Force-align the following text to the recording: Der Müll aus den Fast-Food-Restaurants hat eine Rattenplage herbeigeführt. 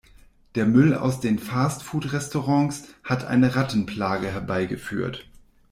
Der 0.55 0.65
Müll 0.65 0.95
aus 0.95 1.19
den 1.19 1.37
Fast-Food-Restaurants 1.37 2.87
hat 3.03 3.23
eine 3.25 3.55
Rattenplage 3.55 4.25
herbeigeführt. 4.31 5.27